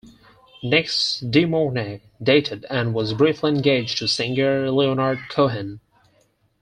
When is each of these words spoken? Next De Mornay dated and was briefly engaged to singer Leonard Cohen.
Next 0.63 1.29
De 1.29 1.45
Mornay 1.45 2.01
dated 2.23 2.65
and 2.71 2.95
was 2.95 3.13
briefly 3.13 3.51
engaged 3.51 3.99
to 3.99 4.07
singer 4.07 4.71
Leonard 4.71 5.19
Cohen. 5.29 5.79